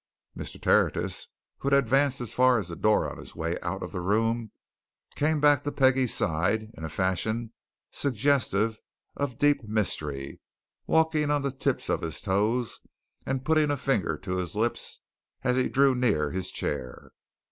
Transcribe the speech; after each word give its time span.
Mr. 0.35 0.59
Tertius, 0.59 1.27
who 1.59 1.69
had 1.69 1.77
advanced 1.77 2.19
as 2.21 2.33
far 2.33 2.57
as 2.57 2.67
the 2.69 2.75
door 2.75 3.07
on 3.07 3.19
his 3.19 3.35
way 3.35 3.59
out 3.61 3.83
of 3.83 3.91
the 3.91 4.01
room, 4.01 4.49
came 5.15 5.39
back 5.39 5.63
to 5.63 5.71
Peggie's 5.71 6.11
side 6.11 6.71
in 6.75 6.83
a 6.83 6.89
fashion 6.89 7.53
suggestive 7.91 8.79
of 9.15 9.37
deep 9.37 9.63
mystery, 9.63 10.39
walking 10.87 11.29
on 11.29 11.43
the 11.43 11.51
tips 11.51 11.87
of 11.87 12.01
his 12.01 12.19
toes 12.19 12.79
and 13.27 13.45
putting 13.45 13.69
a 13.69 13.77
finger 13.77 14.17
to 14.17 14.37
his 14.37 14.55
lips 14.55 15.01
as 15.43 15.55
he 15.55 15.69
drew 15.69 15.93
near 15.93 16.31
his 16.31 16.49
chair. 16.49 17.11